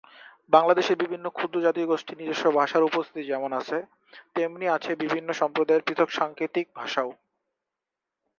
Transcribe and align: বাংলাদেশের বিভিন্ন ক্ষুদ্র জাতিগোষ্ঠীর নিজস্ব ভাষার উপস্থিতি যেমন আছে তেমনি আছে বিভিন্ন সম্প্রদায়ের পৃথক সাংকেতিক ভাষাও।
বাংলাদেশের 0.53 0.97
বিভিন্ন 0.97 1.25
ক্ষুদ্র 1.29 1.57
জাতিগোষ্ঠীর 1.65 2.19
নিজস্ব 2.19 2.45
ভাষার 2.59 2.87
উপস্থিতি 2.89 3.21
যেমন 3.25 3.51
আছে 3.53 3.77
তেমনি 4.35 4.65
আছে 4.67 4.91
বিভিন্ন 5.03 5.29
সম্প্রদায়ের 5.41 5.85
পৃথক 5.87 6.09
সাংকেতিক 6.11 6.67
ভাষাও। 6.75 7.09